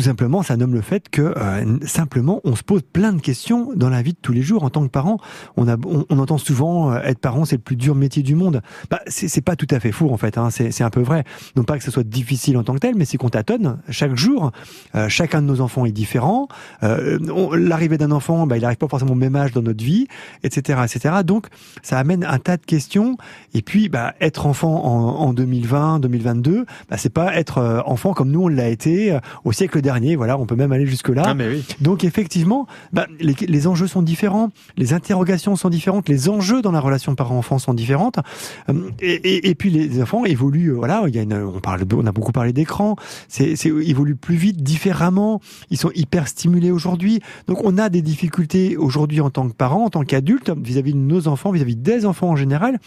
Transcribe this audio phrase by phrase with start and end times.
[0.00, 3.68] tout simplement, ça nomme le fait que euh, simplement, on se pose plein de questions
[3.76, 5.18] dans la vie de tous les jours en tant que parent.
[5.58, 8.62] On, a, on, entend souvent euh, être parent, c'est le plus dur métier du monde.
[8.90, 10.38] Bah, c'est pas tout à fait fou en fait.
[10.38, 11.24] Hein, c'est un peu vrai.
[11.54, 14.16] Non pas que ce soit difficile en tant que tel, mais c'est qu'on tâtonne chaque
[14.16, 14.52] jour.
[14.94, 16.48] Euh, chacun de nos enfants est différent.
[16.80, 20.06] L'arrivée d'un enfant, bah, il n'arrive pas forcément au même âge dans notre vie,
[20.42, 21.16] etc., etc.
[21.26, 21.48] Donc,
[21.82, 23.18] ça amène un tas de questions.
[23.52, 28.30] Et puis, bah, être enfant en, en 2020, 2022, bah, c'est pas être enfant comme
[28.30, 29.89] nous on l'a été au siècle dernier.
[30.16, 31.22] Voilà, on peut même aller jusque là.
[31.26, 31.64] Ah, oui.
[31.80, 36.72] Donc effectivement, bah, les, les, enjeux sont différents, les interrogations sont différentes, les enjeux dans
[36.72, 38.18] la relation parent-enfant sont différentes.
[38.68, 40.72] Euh, et, et, et, puis les enfants évoluent.
[40.72, 42.96] Voilà, il y a une, on parle, on a beaucoup parlé d'écran.
[43.28, 45.40] C'est, c'est évolue plus vite, différemment.
[45.70, 47.20] Ils sont hyper stimulés aujourd'hui.
[47.46, 50.98] Donc on a des difficultés aujourd'hui en tant que parents, en tant qu'adultes, vis-à-vis de
[50.98, 52.78] nos enfants, vis-à-vis des enfants en général.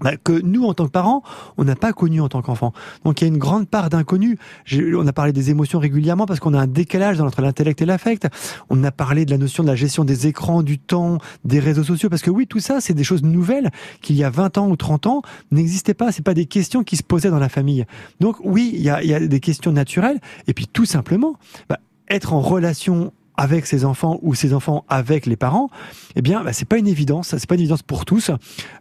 [0.00, 1.22] Bah, que nous, en tant que parents,
[1.58, 2.72] on n'a pas connu en tant qu'enfant.
[3.04, 4.38] Donc il y a une grande part d'inconnu.
[4.72, 8.28] On a parlé des émotions régulièrement parce qu'on a un décalage entre l'intellect et l'affect.
[8.70, 11.84] On a parlé de la notion de la gestion des écrans, du temps, des réseaux
[11.84, 13.70] sociaux, parce que oui, tout ça, c'est des choses nouvelles
[14.00, 16.12] qui, il y a 20 ans ou 30 ans, n'existaient pas.
[16.12, 17.84] C'est pas des questions qui se posaient dans la famille.
[18.20, 20.20] Donc oui, il y a, il y a des questions naturelles.
[20.46, 21.36] Et puis tout simplement,
[21.68, 25.70] bah, être en relation avec ses enfants ou ses enfants avec les parents,
[26.14, 27.34] eh bien, bah, c'est pas une évidence.
[27.38, 28.28] C'est pas une évidence pour tous.
[28.28, 28.34] Euh,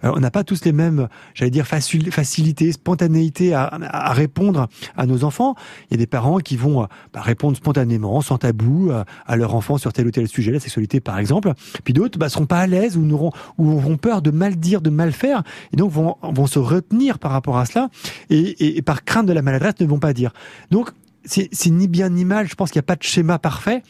[0.03, 5.55] on n'a pas tous les mêmes, j'allais dire, facilité, spontanéité à, répondre à nos enfants.
[5.89, 9.55] Il y a des parents qui vont bah, répondre spontanément, sans tabou, euh, à leur
[9.55, 11.53] enfant sur tel ou tel sujet, la sexualité par exemple.
[11.85, 14.81] Puis d'autres bah, seront pas à l'aise ou n'auront ou auront peur de mal dire,
[14.81, 17.89] de mal faire, et donc vont vont se retenir par rapport à cela
[18.29, 20.33] et, et, et par crainte de la maladresse ne vont pas dire.
[20.69, 20.91] Donc
[21.23, 22.47] c'est ni bien ni mal.
[22.49, 23.83] Je pense qu'il n'y a pas de schéma parfait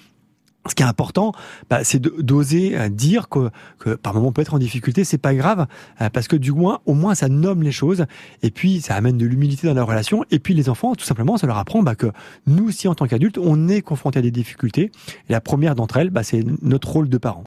[0.67, 1.31] ce qui est important,
[1.69, 3.49] bah, c'est d'oser euh, dire que,
[3.95, 5.67] par moment on peut être en difficulté, c'est pas grave,
[6.01, 8.05] euh, parce que du moins, au moins, ça nomme les choses,
[8.43, 11.37] et puis ça amène de l'humilité dans la relation, et puis les enfants, tout simplement,
[11.37, 12.07] ça leur apprend bah, que
[12.45, 14.91] nous aussi, en tant qu'adultes, on est confrontés à des difficultés,
[15.29, 17.37] et la première d'entre elles, bah, c'est notre rôle de parents.